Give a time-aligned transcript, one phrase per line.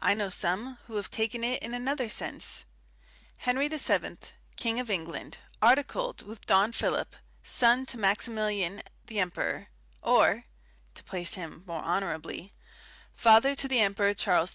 [0.00, 2.66] I know some who have taken it in another sense.
[3.38, 4.18] Henry VII.,
[4.56, 9.68] King of England, articled with Don Philip, son to Maximilian the emperor,
[10.02, 10.44] or
[10.92, 12.52] (to place him more honourably)
[13.14, 14.42] father to the Emperor Charles V.